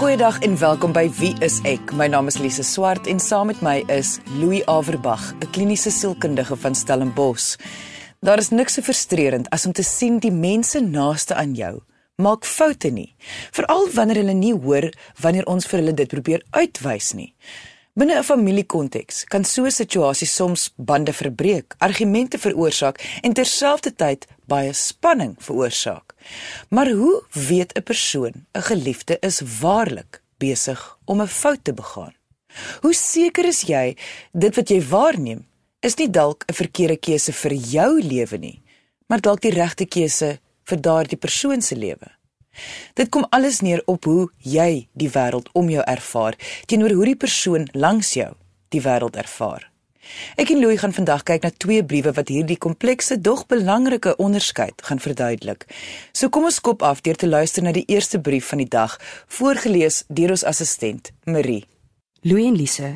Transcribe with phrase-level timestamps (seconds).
[0.00, 1.90] Goeiedag en welkom by Wie is ek?
[1.92, 6.56] My naam is Lise Swart en saam met my is Louis Averbag, 'n kliniese sielkundige
[6.56, 7.58] van Stellenbosch.
[8.20, 11.82] Daar is niks so frustrerend as om te sien die mense naaste aan jou
[12.20, 13.14] maak foute nie,
[13.54, 14.90] veral wanneer hulle nie hoor
[15.20, 17.32] wanneer ons vir hulle dit probeer uitwys nie.
[17.98, 24.72] Binne 'n familiekonteks kan so 'n situasie soms bande verbreek, argumente veroorsaak en terselfdertyd baie
[24.72, 26.14] spanning veroorsaak.
[26.68, 32.14] Maar hoe weet 'n persoon 'n geliefde is waarlik besig om 'n fout te begaan?
[32.80, 33.96] Hoe seker is jy
[34.32, 35.46] dit wat jy waarneem
[35.80, 38.62] is nie dalk 'n verkeerde keuse vir jou lewe nie,
[39.06, 42.19] maar dalk die regte keuse vir daardie persoon se lewe?
[42.94, 46.36] Dit kom alles neer op hoe jy die wêreld om jou ervaar
[46.66, 48.32] teenoor hoe die persoon langs jou
[48.68, 49.70] die wêreld ervaar.
[50.40, 54.82] Ek en Louis gaan vandag kyk na twee briewe wat hierdie komplekse dog belangrike onderskeid
[54.82, 55.66] gaan verduidelik.
[56.12, 58.96] So kom ons kop af deur te luister na die eerste brief van die dag,
[59.28, 61.66] voorgeles deur ons assistent, Marie.
[62.22, 62.90] Louis en Lise,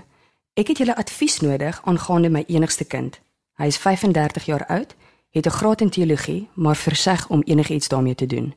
[0.58, 3.20] ek het julle advies nodig aangaande my enigste kind.
[3.60, 4.94] Hy is 35 jaar oud,
[5.30, 8.54] het 'n graad in teologie, maar verseg om enigiets daarmee te doen.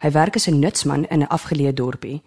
[0.00, 2.22] Hy werk as 'n nutsman in 'n afgeleë dorpie.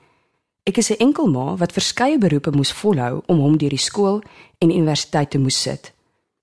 [0.64, 4.22] Ek is 'n enkel ma wat verskeie beroepe moes volhou om hom deur die skool
[4.58, 5.94] en universiteit te moes sit.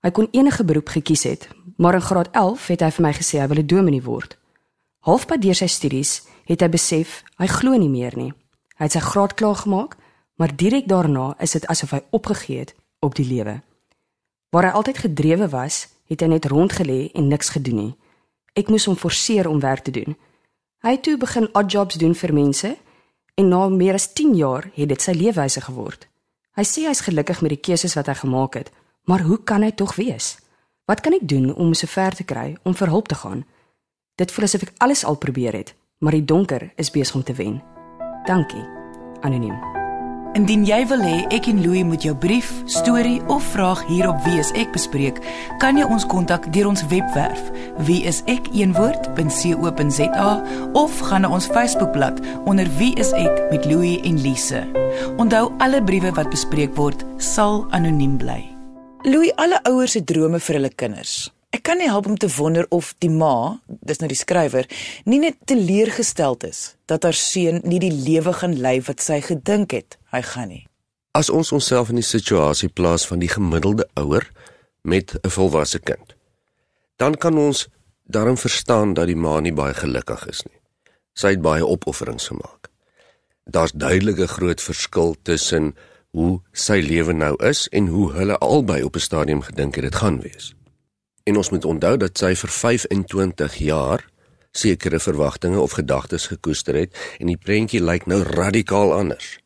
[0.01, 3.39] Hy kon enige beroep gekies het, maar in graad 11 het hy vir my gesê
[3.39, 4.37] hy wil 'n dominee word.
[4.99, 8.33] Halfpad deur sy studies het hy besef hy glo nie meer nie.
[8.77, 9.97] Hy het sy graad klaar gemaak,
[10.35, 13.61] maar direk daarna is dit asof hy opgegee het op die lewe.
[14.49, 17.95] Waar hy altyd gedrewe was, het hy net rondgelê en niks gedoen nie.
[18.53, 20.15] Ek moes hom forceer om werk te doen.
[20.81, 22.71] Hy het toe begin odd jobs doen vir mense
[23.37, 26.07] en na meer as 10 jaar het dit sy leefwyse geword.
[26.57, 28.71] Hy sê hy's gelukkig met die keuses wat hy gemaak het,
[29.05, 30.39] maar hoe kan hy tog wees?
[30.89, 33.45] Wat kan ek doen om so ver te kry om vir hulp te gaan?
[34.17, 37.37] Dit voel asof ek alles al probeer het, maar die donker is besig om te
[37.37, 37.61] wen.
[38.25, 38.65] Dankie.
[39.21, 39.80] Anoniem.
[40.31, 44.47] Indien jy wil hê ek en Louis moet jou brief, storie of vraag hierop wees
[44.55, 45.17] ek bespreek,
[45.59, 47.41] kan jy ons kontak deur ons webwerf
[47.83, 48.61] wieisek.co.za
[50.79, 54.63] of gaan na ons Facebookblad onder Wie is ek met Louis en Lise.
[55.19, 58.39] Onthou alle briewe wat bespreek word sal anoniem bly.
[59.03, 61.40] Louis, alle ouers se drome vir hulle kinders.
[61.51, 64.67] Ek kan nie help om te wonder of die ma, dis nou die skrywer,
[65.03, 69.75] nie net teleurgesteld is dat haar seun nie die lewe gaan lei wat sy gedink
[69.75, 70.63] het hy gaan nie.
[71.11, 74.29] As ons onsself in die situasie plaas van die gemiddelde ouer
[74.87, 76.15] met 'n volwasse kind,
[76.95, 77.67] dan kan ons
[78.07, 80.59] daarom verstaan dat die ma nie baie gelukkig is nie.
[81.13, 82.71] Sy het baie opofferings gemaak.
[83.43, 85.75] Daar's duidelike groot verskil tussen
[86.11, 89.95] hoe sy lewe nou is en hoe hulle albei op 'n stadium gedink het dit
[89.95, 90.55] gaan wees.
[91.23, 94.07] En ons moet onthou dat sy vir 25 jaar
[94.51, 99.37] sekere verwagtinge of gedagtes gekoester het en die prentjie lyk nou radikaal anders.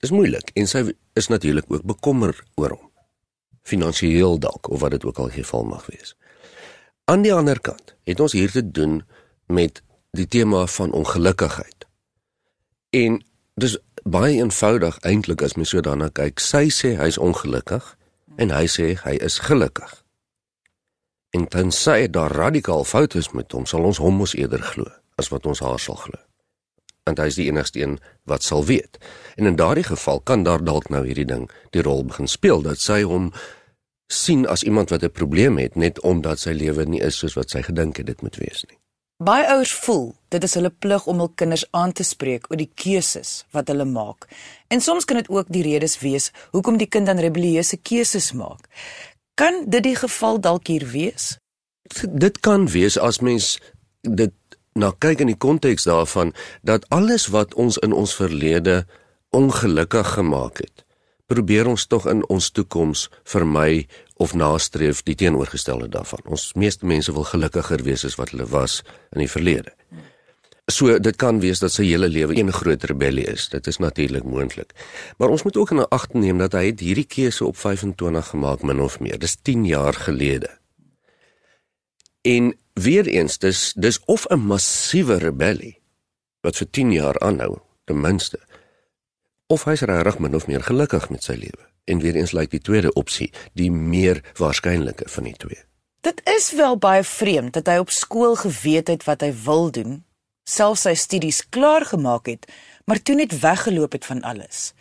[0.00, 2.90] Dis moeilik en sy is natuurlik ook bekommer oor hom.
[3.62, 6.16] Finansieel dalk of wat dit ook al geval mag wees.
[7.04, 9.02] Aan die ander kant het ons hier te doen
[9.46, 11.86] met die tema van ongelukkigheid.
[12.90, 13.22] En
[13.54, 16.40] dis baie eenvoudig eintlik as mens so daarna kyk.
[16.40, 17.96] Sy sê hy's ongelukkig
[18.36, 20.01] en hy sê hy is gelukkig.
[21.32, 24.84] En tensy daar radikaal foute is met hom, sal ons hom mos eerder glo
[25.16, 26.18] as wat ons haar sal glo.
[27.08, 27.96] Want hy is die enigste een
[28.28, 28.98] wat sal weet.
[29.40, 32.84] En in daardie geval kan daar dalk nou hierdie ding die rol begin speel dat
[32.84, 33.32] sy hom
[34.12, 37.50] sien as iemand wat 'n probleem het net omdat sy lewe nie is soos wat
[37.50, 38.78] sy gedink het dit moet wees nie.
[39.22, 42.70] Baie ouers voel dit is hulle plig om hul kinders aan te spreek oor die
[42.74, 44.26] keuses wat hulle maak.
[44.68, 48.68] En soms kan dit ook die redes wees hoekom die kind dan rebellieuse keuses maak.
[49.34, 51.36] Kan dit die geval dalk hier wees?
[52.04, 53.56] Dit kan wees as mens
[54.00, 54.32] dit
[54.76, 56.32] na kyk in die konteks daarvan
[56.62, 58.82] dat alles wat ons in ons verlede
[59.32, 60.84] ongelukkig gemaak het,
[61.26, 63.86] probeer ons tog in ons toekoms vermy
[64.20, 66.20] of nastreef die teenoorgestelde daarvan.
[66.24, 68.82] Ons meeste mense wil gelukkiger wees as wat hulle was
[69.12, 69.72] in die verlede.
[70.70, 73.48] So dit kan wees dat sy hele lewe een groot rebellie is.
[73.50, 74.70] Dit is natuurlik moontlik.
[75.18, 78.80] Maar ons moet ook in ag neem dat hy hierdie keuse op 25 gemaak min
[78.80, 79.18] of meer.
[79.18, 80.50] Dis 10 jaar gelede.
[82.22, 85.80] En weer eens dis dis of 'n massiewe rebellie
[86.40, 88.38] wat vir 10 jaar aanhou, ten minste.
[89.46, 91.66] Of hy's regtig min of meer gelukkig met sy lewe.
[91.84, 95.62] En weer eens lyk die tweede opsie die meer waarskynlike van die twee.
[96.00, 100.04] Dit is wel baie vreemd dat hy op skool geweet het wat hy wil doen
[100.44, 102.48] self sy studies klaar gemaak het,
[102.84, 104.72] maar toe net weggeloop het van alles.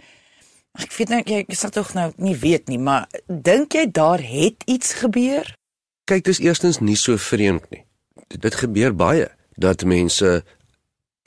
[0.79, 4.63] Ek weet nou jy sal tog nou nie weet nie, maar dink jy daar het
[4.71, 5.49] iets gebeur?
[6.07, 7.83] Kyk, dis eerstens nie so vreemd nie.
[8.31, 9.27] Dit gebeur baie
[9.59, 10.41] dat mense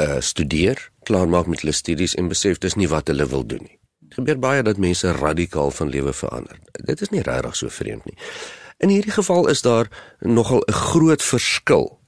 [0.03, 3.79] uh studeer, klaarmaak met hulle studies en besef dis nie wat hulle wil doen nie.
[4.01, 6.59] Dit gebeur baie dat mense radikaal van lewe verander.
[6.73, 8.17] Dit is nie regtig so vreemd nie.
[8.83, 9.89] In hierdie geval is daar
[10.21, 12.01] nogal 'n groot verskil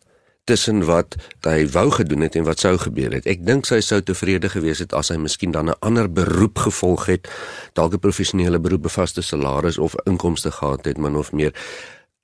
[0.47, 3.27] tussen wat hy wou gedoen het en wat sou gebeur het.
[3.27, 7.07] Ek dink sy sou tevrede gewees het as hy miskien dan 'n ander beroep gevolg
[7.07, 7.29] het,
[7.75, 11.53] dalk 'n professionele beroep, bevaste salaris of inkomste gehad het, min of meer.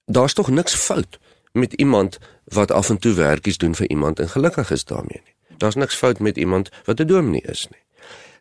[0.06, 1.18] Daar's tog niks fout
[1.52, 5.34] met iemand wat af en toe werkies doen vir iemand en gelukkig is daarmee nie.
[5.58, 7.82] Daar's niks fout met iemand wat 'n dominee is nie.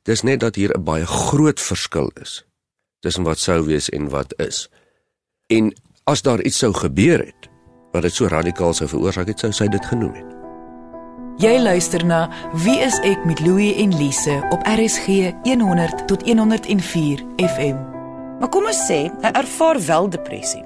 [0.03, 2.45] Dis net dat hier 'n baie groot verskil is
[2.99, 4.69] tussen wat sou wees en wat is.
[5.47, 5.73] En
[6.03, 7.40] as daar iets sou gebeur het
[7.91, 10.37] wat dit so radikaal sou veroorsaak het, sou sy dit genoem het.
[11.41, 12.27] Jy luister na
[12.63, 17.79] Wie is ek met Louie en Lise op RSG 100 tot 104 FM.
[18.39, 20.63] Maar kom ons sê, hy ervaar wel depressie.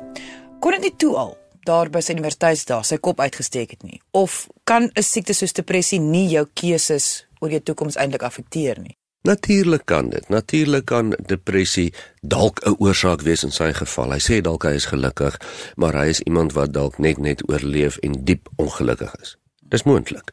[0.60, 1.36] Kon dit nie toe al
[1.66, 6.00] daar by sy universiteitsdae sy kop uitgesteek het nie of kan 'n siekte soos depressie
[6.00, 8.98] nie jou keuses oor jou toekoms eintlik affekteer nie?
[9.26, 10.30] Natuurlik kan dit.
[10.30, 14.12] Natuurlik kan depressie dalk 'n oorsaak wees in sy geval.
[14.12, 15.42] Hy sê dalk hy is gelukkig,
[15.76, 19.38] maar hy is iemand wat dalk net net oorleef en diep ongelukkig is.
[19.60, 20.32] Dis moontlik.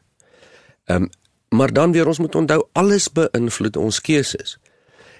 [0.85, 1.09] Ehm um,
[1.49, 4.57] maar dan weer ons moet onthou alles beïnvloed ons keuses.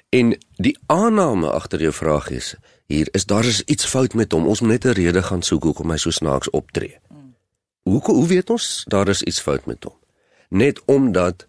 [0.09, 2.55] En die aanname agter jou vraag is
[2.85, 4.47] hier is daar is iets fout met hom.
[4.47, 6.99] Ons moet net 'n rede gaan soek hoekom hy so snaaks optree.
[7.83, 9.97] Hoe hoe weet ons daar is iets fout met hom?
[10.49, 11.47] Net omdat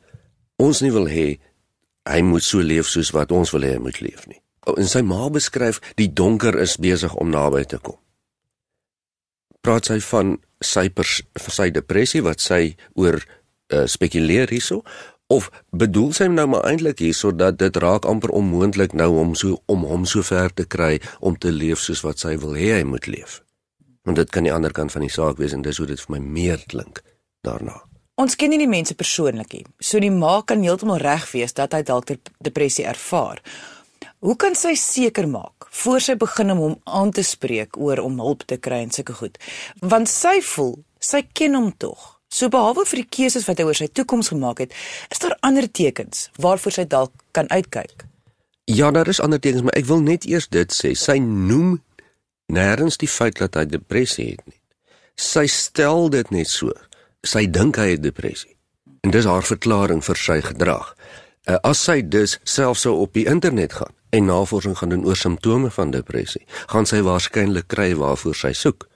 [0.57, 1.39] ons nie wil hê
[2.09, 4.41] hy moet so leef soos wat ons wil hê hy moet leef nie.
[4.77, 7.99] En sy ma beskryf die donker is besig om naby te kom.
[9.65, 14.83] Praat sy van sy pers, sy depressie wat sy oor uh, spekuleer hierso
[15.33, 19.61] of bedoel sy nou maar eintlik hierso dat dit raak amper onmoontlik nou om so
[19.73, 22.85] om hom so ver te kry om te leef soos wat sy wil hê hy
[22.89, 23.41] moet leef.
[24.05, 26.17] Want dit kan die ander kant van die saak wees en dis hoe dit vir
[26.17, 27.01] my meer klink
[27.45, 27.81] daarna.
[28.15, 29.65] Ons ken nie die mense persoonlik nie.
[29.83, 32.13] So die ma kan heeltemal reg wees dat hy dalk
[32.47, 33.41] depressie ervaar.
[34.23, 38.21] Hoe kan sy seker maak voor sy begin om hom aan te spreek oor om
[38.23, 39.41] hulp te kry en sulke goed?
[39.83, 42.13] Want sy voel sy ken hom tog.
[42.31, 44.79] So behalwe vir die keuses wat hy oor sy toekoms gemaak het,
[45.11, 48.07] is daar ander tekens waarvoor sy dalk kan uitkyk.
[48.71, 50.95] Ja, daar is ander tekens, maar ek wil net eers dit sê.
[50.95, 51.81] Sy noem
[52.47, 54.61] nêrens die feit dat hy depressie het nie.
[55.19, 56.71] Sy stel dit net so
[57.27, 58.55] sy dink hy het depressie.
[59.05, 60.95] En dis haar verklaring vir sy gedrag.
[61.45, 65.19] Uh, as sy dus self sou op die internet gaan en navorsing gaan doen oor
[65.19, 68.87] simptome van depressie, gaan sy waarskynlik kry waarvoor sy soek.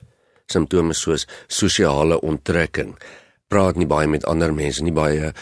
[0.49, 2.95] Simptome soos sosiale onttrekking,
[3.51, 5.33] praat nie baie met ander mense nie, baie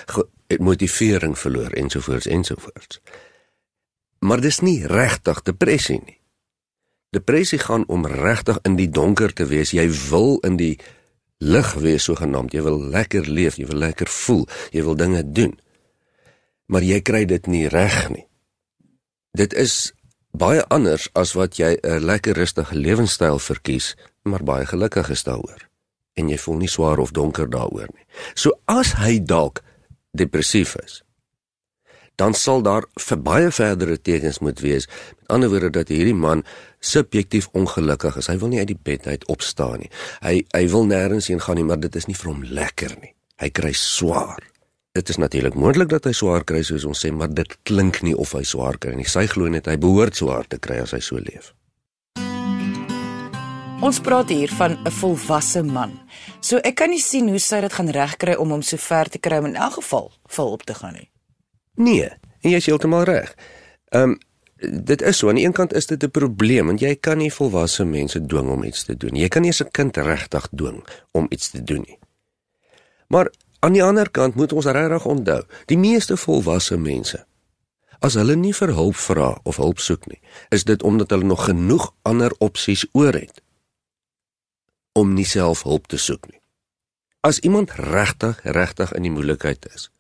[0.59, 3.01] motivering verloor ensovoorts ensovoorts.
[4.25, 6.19] Maar dis nie regtig depressie nie.
[7.15, 9.71] Depressie gaan om regtig in die donker te wees.
[9.77, 10.75] Jy wil in die
[11.39, 12.53] lig wees sogenaamd.
[12.53, 15.55] Jy wil lekker leef, jy wil lekker voel, jy wil dinge doen.
[16.67, 18.27] Maar jy kry dit nie reg nie.
[19.37, 19.93] Dit is
[20.37, 25.69] baie anders as wat jy 'n lekker rustige lewenstyl verkies, maar baie gelukkig is daaroor.
[26.15, 28.07] En jy voel nie swaar of donker daaroor nie.
[28.35, 29.63] So as hy dalk
[30.13, 31.03] depressief is,
[32.17, 34.89] dan sal daar vir baie verdere tekens moet wees.
[35.21, 36.45] Met ander woorde dat hierdie man
[36.81, 38.29] subjektief ongelukkig is.
[38.31, 39.91] Hy wil nie uit die bed uit opstaan nie.
[40.25, 43.13] Hy hy wil nêrens heen gaan nie, maar dit is nie vir hom lekker nie.
[43.43, 44.41] Hy kry swaar.
[44.97, 48.15] Dit is natuurlik moontlik dat hy swaar kry soos ons sê, maar dit klink nie
[48.17, 49.05] of hy swaar kry nie.
[49.05, 51.53] Sy glo net hy behoort swaar te kry as hy so leef.
[53.85, 56.01] Ons praat hier van 'n volwasse man.
[56.41, 59.19] So ek kan nie sien hoe sy dit gaan regkry om hom so ver te
[59.19, 61.11] kry om in elk geval vol op te gaan nie.
[61.77, 62.09] Nee,
[62.41, 63.35] en jy is heeltemal reg.
[63.93, 64.19] Ehm um,
[64.57, 67.33] dit is so aan die een kant is dit 'n probleem want jy kan nie
[67.33, 69.15] volwasse mense dwing om iets te doen.
[69.15, 71.99] Jy kan nie 'n kind regtig dwing om iets te doen nie.
[73.09, 73.31] Maar
[73.61, 77.27] aan die ander kant moet ons regtig onthou, die meeste volwasse mense
[78.01, 81.47] as hulle nie vir hulp vra of hulp soek nie, is dit omdat hulle nog
[81.49, 83.43] genoeg ander opsies oor het
[84.97, 86.41] om nie self hulp te soek nie.
[87.21, 89.91] As iemand regtig regtig in die moeilikheid is,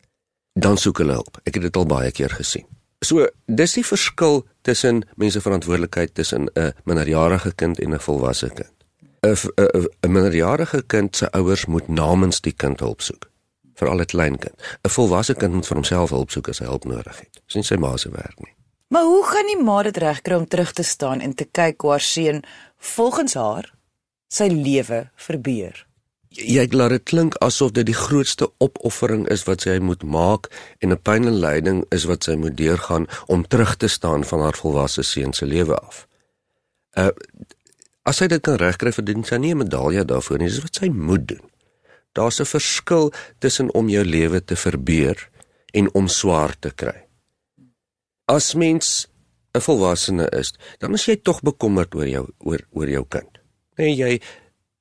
[0.57, 1.39] dan soek hulle hulp.
[1.45, 2.65] Ek het dit al baie keer gesien.
[3.05, 8.73] So, dis die verskil tussen mense verantwoordelikheid tussen 'n minderjarige kind en 'n volwasse kind.
[9.21, 13.31] 'n minderjarige kind se ouers moet namens die kind hulp soek,
[13.75, 14.55] veral 'n klein kind.
[14.83, 17.41] 'n Volwasse kind moet vir homself hulp soek as hy hulp nodig het.
[17.47, 18.55] Dis nie sy ma se werk nie.
[18.89, 21.91] Maar hoe gaan die ma dit regkry om terug te staan en te kyk hoe
[21.91, 22.45] haar seun
[22.79, 23.75] volgens haar
[24.29, 25.87] sy lewe verbeur?
[26.37, 30.49] Jy laat dit klink asof dit die grootste opoffering is wat sy moet maak
[30.81, 34.41] en 'n pyn en lyding is wat sy moet deurgaan om terug te staan van
[34.41, 36.07] haar volwasse seun se lewe af.
[36.97, 37.11] Uh
[38.03, 40.89] as sy dit kan regkry verdien sy nie 'n medalje daarvoor nie, dis wat sy
[40.89, 41.51] moet doen.
[42.13, 45.29] Daar's 'n verskil tussen om jou lewe te verbeur
[45.73, 47.07] en om swaar te kry.
[48.25, 49.09] As mens
[49.55, 53.39] 'n volwassene is, dan is jy tog bekommerd oor jou oor oor jou kind.
[53.77, 54.21] Nee, jy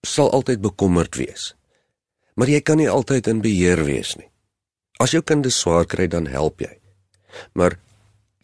[0.05, 1.53] sal altyd bekommerd wees.
[2.35, 4.29] Maar jy kan nie altyd in beheer wees nie.
[4.99, 6.71] As jou kind swaar kry, dan help jy.
[7.53, 7.77] Maar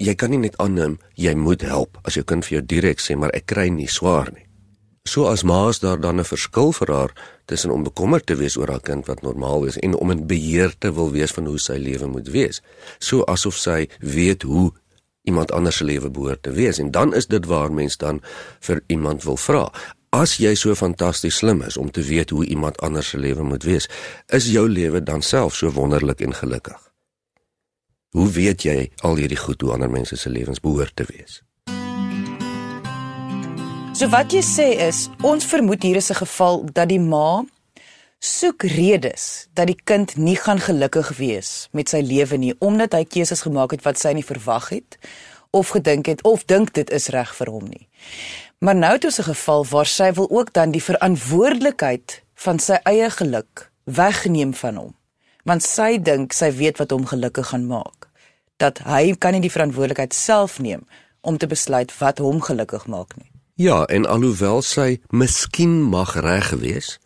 [0.02, 3.18] jy kan nie net aanneem jy moet help as jou kind vir jou direk sê
[3.20, 4.48] maar ek kry nie swaar nie.
[5.06, 7.12] So as ma is daar dan 'n verskil vir haar
[7.46, 10.74] tussen om bekommerd te wees oor haar kind wat normaal is en om in beheer
[10.78, 12.62] te wil wees van hoe sy lewe moet wees.
[13.00, 14.72] So asof sy weet hoe
[15.24, 18.22] iemand anders se lewe behoort te wees en dan is dit waar mens dan
[18.60, 19.72] vir iemand wil vra.
[20.12, 23.64] As jy so fantasties slim is om te weet hoe iemand anders se lewe moet
[23.64, 23.86] wees,
[24.28, 26.82] is jou lewe dan self so wonderlik en gelukkig.
[28.12, 31.40] Hoe weet jy al hierdie goed hoe ander mense se lewens behoort te wees?
[33.96, 37.46] So wat jy sê is, ons vermoed hier is 'n geval dat die ma
[38.20, 43.06] soek redes dat die kind nie gaan gelukkig wees met sy lewe nie omdat hy
[43.06, 44.98] keuses gemaak het wat sy nie verwag het
[45.52, 47.88] of gedink het of dink dit is reg vir hom nie.
[48.62, 52.78] Maar nou het ons 'n geval waar sy wil ook dan die verantwoordelikheid van sy
[52.84, 54.96] eie geluk wegneem van hom
[55.44, 58.10] want sy dink sy weet wat hom gelukkig gaan maak.
[58.58, 60.86] Dat hy kan nie die verantwoordelikheid self neem
[61.22, 63.32] om te besluit wat hom gelukkig maak nie.
[63.56, 67.00] Ja, en alhoewel sy miskien mag reg wees,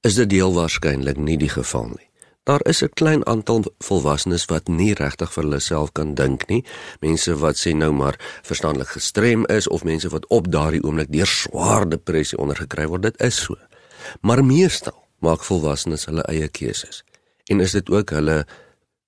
[0.00, 2.07] is dit deel waarskynlik nie die geval nie.
[2.48, 6.64] Daar is 'n klein aantal volwassenes wat nie regtig vir hulle self kan dink nie.
[7.00, 11.26] Mense wat sê nou maar verstandelik gestrem is of mense wat op daardie oomblik deur
[11.26, 13.54] swaar depressie ondergekry word, dit is so.
[14.20, 17.04] Maar meestal maak volwassenes hulle eie keuses
[17.44, 18.46] en is dit ook hulle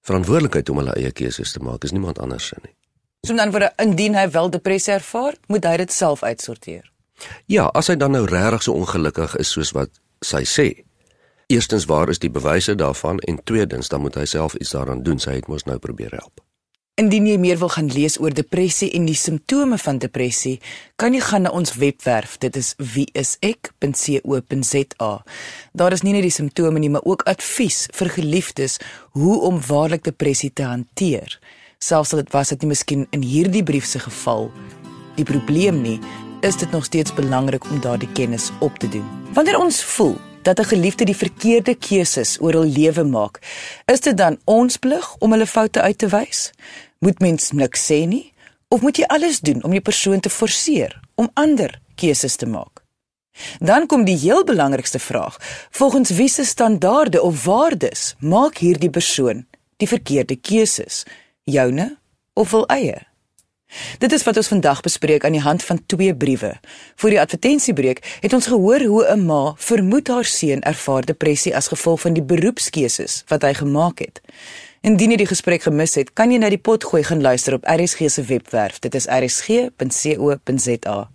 [0.03, 2.75] verantwoordelikheid om hulle eie keuses te maak, is niemand anders se nie.
[3.27, 6.93] So dan word indien hy wel depressie ervaar, moet hy dit self uitsorteer.
[7.47, 10.85] Ja, as hy dan nou regtig so ongelukkig is soos wat sy sê.
[11.51, 15.19] Eerstens waar is die bewyse daarvan en tweedens dan moet hy self iets daaraan doen.
[15.19, 16.41] Sy het mos nou probeer help.
[16.95, 20.61] Indien jy meer wil gaan lees oor depressie en die simptome van depressie,
[20.95, 22.39] kan jy gaan na ons webwerf.
[22.39, 23.65] Dit is wieisek.co.za.
[25.73, 28.79] Daar is nie net die simptome nie, maar ook advies vir geliefdes
[29.19, 31.35] hoe om waarlik depressie te hanteer.
[31.83, 34.53] Selfs al dit was dit nie miskien in hierdie brief se geval
[35.19, 35.99] die probleem nie,
[36.47, 39.07] is dit nog steeds belangrik om daardie kennis op te doen.
[39.35, 43.39] Wanneer ons voel dat 'n geliefde die verkeerde keuses oor hul lewe maak,
[43.85, 46.51] is dit dan ons plig om hulle foute uit te wys?
[46.99, 48.33] Moet mens niks sê nie
[48.69, 52.83] of moet jy alles doen om die persoon te forceer om ander keuses te maak?
[53.59, 55.37] Dan kom die heel belangrikste vraag:
[55.71, 61.05] volgens wiese standaarde of waardes maak hierdie persoon die verkeerde keuses?
[61.45, 61.99] Joune
[62.33, 63.10] of wil eie?
[63.99, 66.61] Dit is wat ons vandag bespreek aan die hand van twee briewe.
[66.97, 71.69] Voor die advertensiebreek het ons gehoor hoe 'n ma vermoed haar seun ervaar depressie as
[71.69, 74.21] gevolg van die beroepskeuses wat hy gemaak het.
[74.81, 77.69] Indien jy die gesprek gemis het, kan jy na die pot gooi gaan luister op
[77.69, 78.79] RSG se webwerf.
[78.79, 81.11] Dit is rsg.co.za.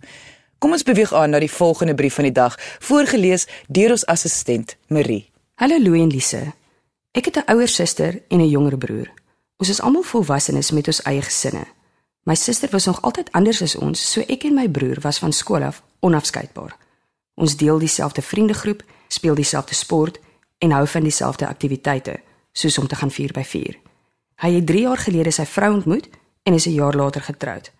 [0.58, 4.76] Kom ons beweeg aan na die volgende brief van die dag, voorgeles deur ons assistent
[4.88, 5.30] Marie.
[5.54, 6.52] Hallo Louie en Lise.
[7.12, 9.12] Ek het 'n ouer suster en 'n jonger broer.
[9.56, 11.66] Ons is almal volwassenes met ons eie gesinne.
[12.26, 15.32] My suster was nog altyd anders as ons, so ek en my broer was van
[15.32, 16.72] skool af onafskeidbaar.
[17.38, 20.18] Ons deel dieselfde vriendegroep, speel dieselfde sport
[20.58, 22.16] en hou van dieselfde aktiwiteite
[22.52, 23.78] soos om te gaan 4 by 4.
[24.42, 26.08] Hy het 3 jaar gelede sy vrou ontmoet
[26.42, 27.70] en is 'n jaar later getroud.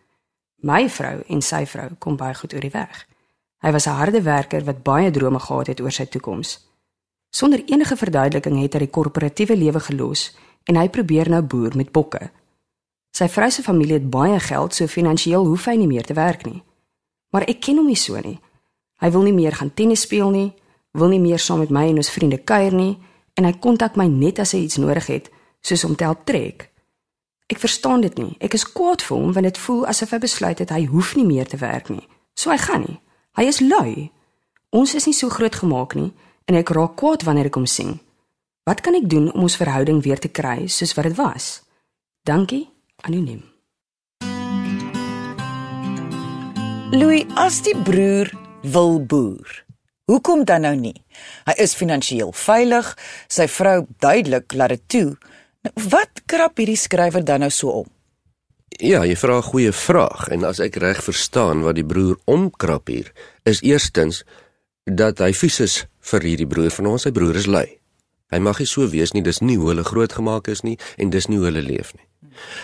[0.63, 3.07] My vrou en sy vrou kom baie goed oor die weg.
[3.59, 6.69] Hy was 'n harde werker wat baie drome gehad het oor sy toekoms.
[7.31, 11.93] Sonder enige verduideliking het hy die korporatiewe lewe gelos en hy probeer nou boer met
[11.93, 12.31] bokke.
[13.17, 16.45] Sy vrou se familie het baie geld, so finansiëel hoef hy nie meer te werk
[16.45, 16.61] nie.
[17.33, 18.37] Maar ek ken hom nie so nie.
[19.01, 20.51] Hy wil nie meer gaan tennis speel nie,
[20.97, 22.97] wil nie meer saam met my en ons vriende kuier nie
[23.37, 25.31] en hy kontak my net as hy iets nodig het,
[25.65, 26.69] soos om te help trek.
[27.53, 28.35] Ek verstaan dit nie.
[28.41, 31.27] Ek is kwaad vir hom want dit voel asof hy besluit het hy hoef nie
[31.29, 32.05] meer te werk nie.
[32.37, 32.99] So hy gaan nie.
[33.37, 34.11] Hy is lui.
[34.77, 36.11] Ons is nie so groot gemaak nie
[36.49, 37.99] en ek raak kwaad wanneer ek hom sien.
[38.67, 41.63] Wat kan ek doen om ons verhouding weer te kry soos wat dit was?
[42.27, 42.67] Dankie,
[43.07, 43.43] anoniem.
[46.97, 48.31] Louis, as die broer
[48.63, 49.67] wil boer,
[50.07, 50.95] Hoekom dan nou nie?
[51.49, 52.93] Hy is finansiëel veilig,
[53.27, 55.09] sy vrou duidelik laat dit toe.
[55.67, 57.89] Nou, wat krap hierdie skrywer dan nou so om?
[58.79, 62.87] Ja, jy vra 'n goeie vraag en as ek reg verstaan wat die broer omkrap
[62.87, 64.23] hier, is eerstens
[64.85, 67.81] dat hy vies is vir hierdie broer van ons, sy broer is lui.
[68.31, 71.27] Hy mag nie so wees nie, dis nie hoe hulle grootgemaak is nie en dis
[71.27, 72.06] nie hoe hulle leef nie.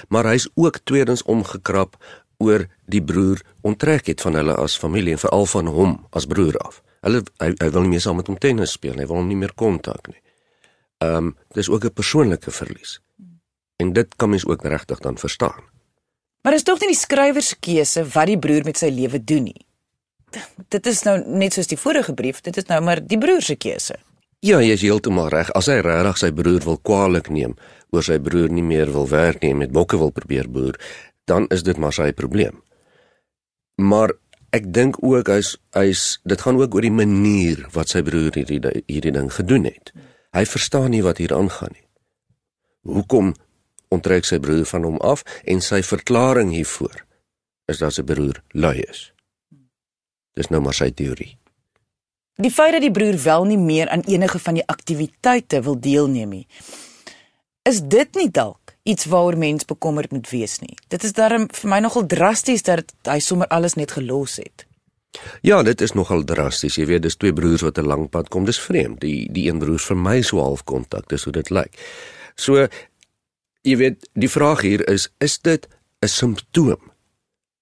[0.09, 1.97] Maar hy's ook tweedens omgekrap
[2.43, 6.59] oor die broer onttrek het van hulle as familie en veral van hom as broer
[6.59, 6.83] af.
[7.07, 9.31] Hulle hy, hy wil nie meer saam met hom tennis speel nie, hy wil hom
[9.31, 10.21] nie meer kontak nie.
[11.03, 13.01] Ehm um, dis ook 'n persoonlike verlies.
[13.77, 15.63] En dit kan mens ook regtig dan verstaan.
[16.43, 19.43] Maar is tog nie die skrywer se keuse wat die broer met sy lewe doen
[19.43, 19.67] nie.
[20.69, 23.57] Dit is nou net soos die vorige brief, dit is nou maar die broer se
[23.57, 23.95] keuse.
[24.43, 25.53] Ja, jy is heeltemal reg.
[25.55, 27.55] As hy regtig sy broer wil kwaadlik neem
[27.95, 30.79] oor sy broer nie meer wil werk nie en met bokke wil probeer boer,
[31.31, 32.57] dan is dit maar sy probleem.
[33.79, 34.17] Maar
[34.51, 38.59] ek dink ook hy's hy's dit gaan ook oor die manier wat sy broer hierdie
[38.91, 39.93] hierdie ding gedoen het.
[40.35, 41.87] Hy verstaan nie wat hier aangaan nie.
[42.91, 43.35] Hoekom
[43.95, 47.05] onttrek sy broer van hom af en sy verklaring hiervoor
[47.71, 49.13] is dat sy broer lui is.
[50.35, 51.37] Dis nou maar sy teorie.
[52.41, 56.29] Die feit dat die broer wel nie meer aan enige van die aktiwiteite wil deelneem
[56.29, 56.47] nie.
[57.69, 60.77] Is dit nie dalk iets waaroor mens bekommerd moet wees nie?
[60.89, 64.67] Dit is darm vir my nogal drasties dat hy sommer alles net gelos het.
[65.45, 66.79] Ja, dit is nogal drasties.
[66.81, 68.45] Jy weet, dis twee broers wat 'n lang pad kom.
[68.45, 69.01] Dis vreemd.
[69.01, 71.77] Die die een broer vir my so half kontak, dis hoe dit lyk.
[72.35, 72.67] So
[73.63, 75.69] jy weet, die vraag hier is, is dit
[76.01, 76.93] 'n simptoom?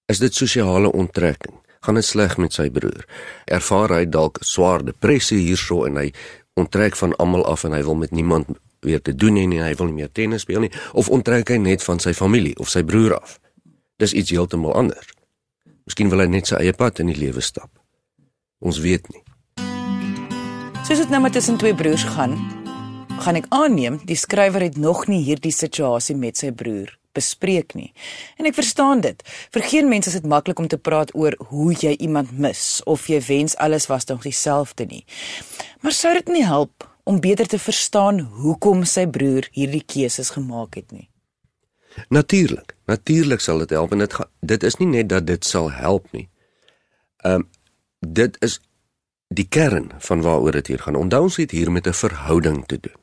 [0.05, 1.60] Is dit sosiale onttrekking?
[1.81, 3.05] Gaan dit sleg met sy broer?
[3.49, 6.11] Ervaar hy dalk swaar depressie hierso en hy
[6.59, 8.51] onttrek van almal af en hy wil met niemand
[8.85, 11.57] weer te doen hê nie, hy wil nie meer tennis speel nie of onttrek hy
[11.61, 13.39] net van sy familie of sy broer af?
[13.97, 15.09] Dis iets heeltemal anders.
[15.89, 17.71] Miskien wil hy net sy eie pad in die lewe stap.
[18.61, 19.25] Ons weet nie.
[20.85, 22.37] Soos dit nou met tussen twee broers gaan,
[23.25, 27.93] gaan ek aanneem die skrywer het nog nie hierdie situasie met sy broer bespreek nie.
[28.37, 29.23] En ek verstaan dit.
[29.51, 33.07] Vir geen mens is dit maklik om te praat oor hoe jy iemand mis of
[33.07, 35.05] jy wens alles was nog dieselfde nie.
[35.81, 40.75] Maar sou dit nie help om beter te verstaan hoekom sy broer hierdie keuses gemaak
[40.75, 41.09] het nie?
[42.09, 42.75] Natuurlik.
[42.85, 46.29] Natuurlik sal dit help en dit dit is nie net dat dit sal help nie.
[47.23, 47.49] Ehm um,
[48.01, 48.57] dit is
[49.29, 50.95] die kern van waaroor dit hier gaan.
[50.95, 53.00] Onthou ons het hier met 'n verhouding te doen.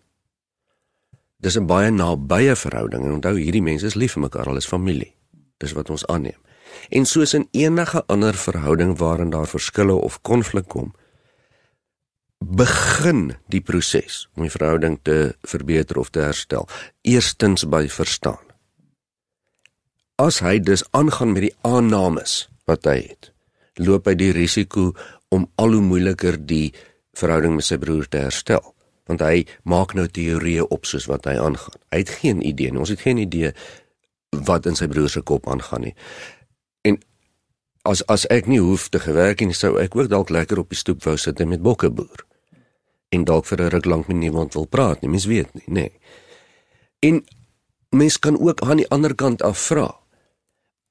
[1.38, 4.66] Dis 'n baie nabye verhouding en onthou hierdie mense is lief vir mekaar, hulle is
[4.66, 5.14] familie.
[5.58, 6.40] Dis wat ons aanneem.
[6.90, 10.94] En soos in enige ander verhouding waarin daar verskille of konflik kom,
[12.38, 16.68] begin die proses om die verhouding te verbeter of te herstel
[17.02, 18.44] eerstens by verstaan.
[20.16, 23.32] As hy dus aangaan met die aannames wat hy het,
[23.74, 24.92] loop hy die risiko
[25.28, 26.74] om al hoe moeiliker die
[27.14, 28.74] verhouding met sy broer te herstel
[29.08, 31.80] want hy maak nou teorieë op soos wat hy aangaan.
[31.92, 32.82] Hy het geen idee nie.
[32.82, 33.52] Ons het geen idee
[34.44, 35.94] wat in sy broer se kop aangaan nie.
[36.84, 37.00] En
[37.88, 40.78] as as ek nie hoef te gewerk nie, sou ek ook dalk lekker op die
[40.78, 42.24] stoep wou sit en met bokke boer.
[43.08, 45.10] En dalk vir 'n ruk lank met niemand wil praat nie.
[45.10, 45.72] Mens weet nie, nê.
[45.72, 45.92] Nee.
[47.00, 47.24] En
[47.90, 49.96] mens kan ook aan die ander kant af vra.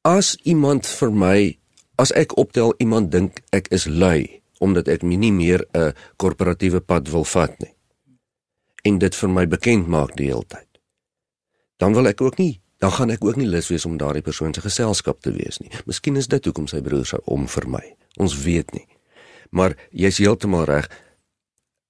[0.02, 1.58] As iemand vir my,
[1.96, 7.10] as ek optel iemand dink ek is lui omdat ek nie meer 'n korporatiewe pad
[7.10, 7.77] wil vat nie
[8.88, 10.68] en dit vir my bekend maak die hele tyd.
[11.78, 14.54] Dan wil ek ook nie, dan gaan ek ook nie lus wees om daardie persoon
[14.54, 15.72] se geselskap te wees nie.
[15.90, 17.84] Miskien is dit hoekom sy broer sou om vir my.
[18.22, 18.86] Ons weet nie.
[19.50, 20.90] Maar jy's heeltemal reg.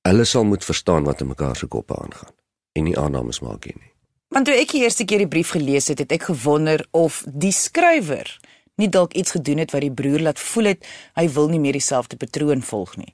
[0.08, 2.34] Hulle sal moet verstaan wat in mekaar se koppe aangaan
[2.78, 3.92] en nie aannames maak nie.
[4.32, 7.54] Want toe ek die eerste keer die brief gelees het, het ek gewonder of die
[7.56, 8.30] skrywer
[8.78, 10.86] nie dalk iets gedoen het wat die broer laat voel het
[11.18, 13.14] hy wil nie meer dieselfde patroon volg nie.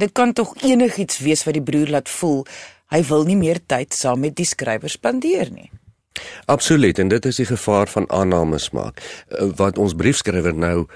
[0.00, 2.44] Dit kan tog enigiets wees wat die broer laat voel
[2.90, 5.70] hy wil nie meer tyd saam met die skrywer spandeer nie.
[6.50, 9.00] Absoluut en dit is die gevaar van aannames maak.
[9.28, 10.86] Eh, wat ons briefskrywer nou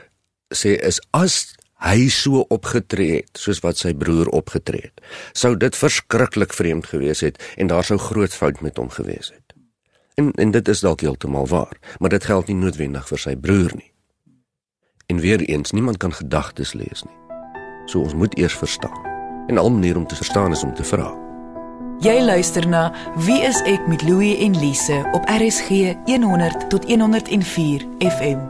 [0.54, 1.54] sê is as
[1.84, 5.00] hy so opgetree het soos wat sy broer opgetree het,
[5.36, 9.56] sou dit verskriklik vreemd gewees het en daar sou groot fout met hom gewees het.
[10.14, 13.74] En en dit is dalk heeltemal waar, maar dit geld nie noodwendig vir sy broer
[13.74, 13.90] nie.
[15.06, 17.18] En weer eens, niemand kan gedagtes lees nie.
[17.86, 19.02] So ons moet eers verstaan.
[19.48, 21.23] En al manier om te verstaan is om te vra.
[22.02, 22.88] Jy luister na
[23.22, 28.40] Wie is ek met Louie en Lise op RSG 100 tot 104 FM.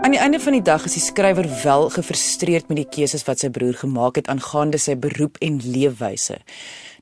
[0.00, 3.44] Aan die einde van die dag is die skrywer wel gefrustreerd met die keuses wat
[3.44, 6.38] sy broer gemaak het aangaande sy beroep en leefwyse.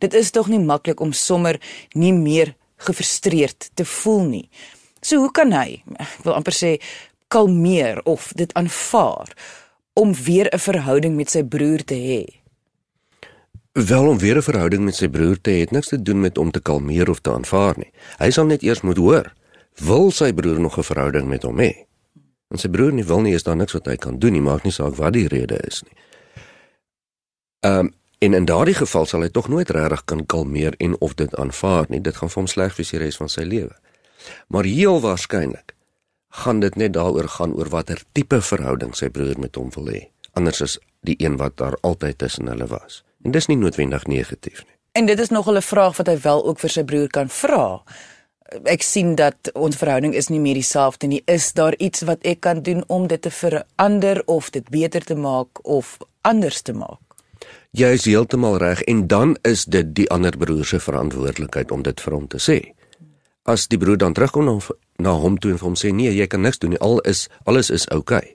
[0.03, 1.61] Dit is tog nie maklik om sommer
[1.95, 2.57] nie meer
[2.89, 4.49] gefrustreerd te voel nie.
[5.01, 6.75] So hoe kan hy, ek wil amper sê,
[7.31, 9.31] kalmeer of dit aanvaar
[9.95, 12.38] om weer 'n verhouding met sy broer te hê?
[13.87, 16.39] Wel om weer 'n verhouding met sy broer te hê, het niks te doen met
[16.39, 17.93] om te kalmeer of te aanvaar nie.
[18.19, 19.35] Hy sal net eers moet hoor,
[19.75, 21.87] wil sy broer nog 'n verhouding met hom hê?
[22.49, 24.63] En sy broer nie wil nie, is daar niks wat hy kan doen nie, maak
[24.63, 25.93] nie saak wat die rede is nie.
[27.61, 31.15] Ehm um, en in daardie geval sal hy tog nooit regtig kan kalmeer en of
[31.15, 32.01] dit aanvaar nie.
[32.01, 33.77] Dit gaan vir hom sleg wees die res van sy lewe.
[34.49, 35.75] Maar heel waarskynlik
[36.29, 40.09] gaan dit net daaroor gaan oor watter tipe verhouding sy broer met hom wil hê.
[40.33, 43.05] Anders is die een wat daar altyd tussen hulle was.
[43.23, 44.75] En dis nie noodwendig negatief nie.
[44.93, 47.83] En dit is nog 'n vraag wat hy wel ook vir sy broer kan vra.
[48.65, 51.23] ek sien dat ons verhouding is nie meer dieselfde nie.
[51.27, 55.15] Is daar iets wat ek kan doen om dit te verander of dit beter te
[55.15, 57.01] maak of anders te maak?
[57.71, 62.01] Jy is heeltemal reg en dan is dit die ander broer se verantwoordelikheid om dit
[62.01, 62.73] vir hom te sê.
[63.45, 64.59] As die broer dan terugkom na,
[64.97, 66.81] na hom toe en vir hom sê nee, jy kan niks doen nie.
[66.81, 68.19] Al is alles is oukei.
[68.19, 68.35] Okay,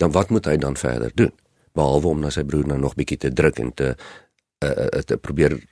[0.00, 1.32] dan wat moet hy dan verder doen?
[1.72, 3.94] Behalwe om na sy broer nou nog bietjie te druk en te
[4.64, 5.62] uh, te probeer uh,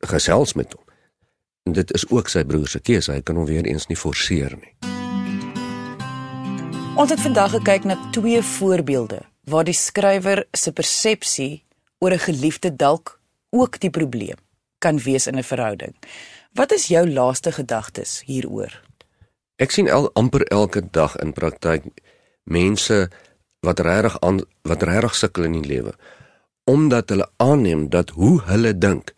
[0.00, 0.84] gesels met hom.
[1.66, 3.12] En dit is ook sy broer se keuse.
[3.12, 4.74] Hy kan hom weer eens nie forceer nie.
[6.98, 11.64] Ons het vandag gekyk na twee voorbeelde waar die skrywer se persepsie
[11.98, 14.36] oor 'n geliefde dalk ook die probleem
[14.78, 15.94] kan wees in 'n verhouding.
[16.52, 18.82] Wat is jou laaste gedagtes hieroor?
[19.56, 21.84] Ek sien el, amper elke dag in praktyk
[22.44, 23.10] mense
[23.62, 25.94] wat regtig aan wat regtig sukkel in die lewe
[26.64, 29.14] omdat hulle aanneem dat hoe hulle dink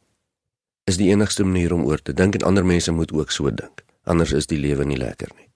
[0.84, 3.84] is die enigste manier om oor te dink en ander mense moet ook so dink.
[4.04, 5.48] Anders is die lewe nie lekker nie.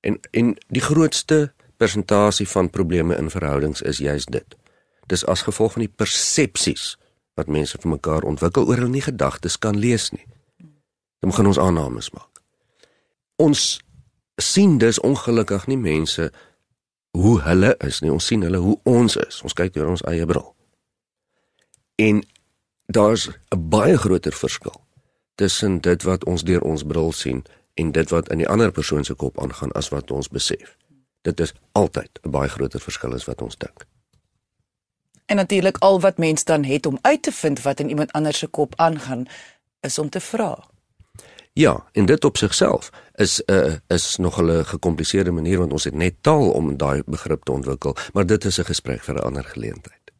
[0.00, 4.56] En en die grootste persentasie van probleme in verhoudings is juist dit.
[5.06, 6.96] Dis as gevolg van die persepsies
[7.34, 10.26] wat mense vir mekaar ontwikkel oor hulle nie gedagtes kan lees nie.
[11.20, 12.42] Dan gaan ons aannames maak.
[13.36, 13.80] Ons
[14.40, 16.30] sien dus ongelukkig nie mense
[17.16, 18.12] hoe hulle is nie.
[18.12, 19.40] Ons sien hulle hoe ons is.
[19.46, 20.48] Ons kyk deur ons eie bril.
[21.96, 22.22] En
[22.92, 24.80] daar's 'n baie groter verskil
[25.34, 29.04] tussen dit wat ons deur ons bril sien en dit wat in die ander persoon
[29.04, 30.76] se kop aangaan as wat ons besef.
[31.22, 33.86] Dit is altyd 'n baie groter verskil as wat ons dink.
[35.26, 38.38] En natuurlik al wat mens dan het om uit te vind wat in iemand anders
[38.38, 39.26] se kop aangaan
[39.80, 40.68] is om te vra.
[41.58, 45.84] Ja, en dit op sigself is 'n uh, is nog 'n gekompliseerde manier want ons
[45.84, 49.18] het net taal om daai begrip te ontwikkel, maar dit is 'n gesprek vir 'n
[49.18, 50.12] ander geleentheid.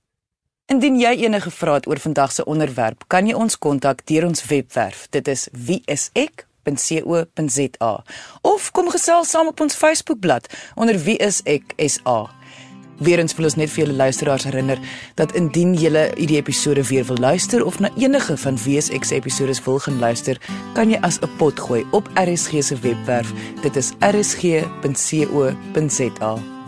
[0.67, 4.47] Indien jy enige vrae het oor vandag se onderwerp, kan jy ons kontak deur ons
[4.47, 5.07] webwerf.
[5.11, 6.45] Dit is wieisek.co.za
[8.41, 12.36] of kom gesels saam op ons Facebookblad onder wieiseksa.
[12.99, 14.79] Weerens wil ons net vir julle luisteraars herinner
[15.15, 19.55] dat indien julle hierdie episode weer wil luister of na enige van WSX se episode
[19.65, 20.41] wil gaan luister,
[20.75, 23.33] kan jy as 'n pot gooi op RSG se webwerf.
[23.63, 24.73] Dit is rsg.co.za.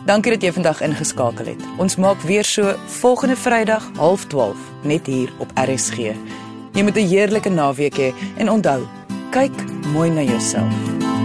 [0.07, 1.63] Dankie dat jy vandag ingeskakel het.
[1.79, 5.97] Ons maak weer so volgende Vrydag 12:30 net hier op RSG.
[6.73, 8.87] Jy moet 'n heerlike naweek hê en onthou,
[9.31, 9.53] kyk
[9.93, 11.18] mooi na jouself.